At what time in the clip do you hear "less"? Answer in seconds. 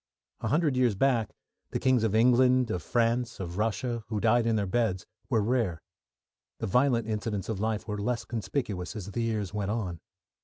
8.01-8.25